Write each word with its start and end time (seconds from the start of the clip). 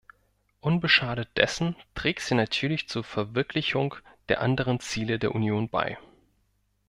Unbeschadet 0.61 1.29
dessen 1.37 1.75
trägt 1.93 2.21
sie 2.21 2.33
natürlich 2.33 2.89
zur 2.89 3.03
Verwirklichung 3.03 3.97
der 4.29 4.41
anderen 4.41 4.79
Ziele 4.79 5.19
der 5.19 5.35
Union 5.35 5.69
bei. 5.69 5.99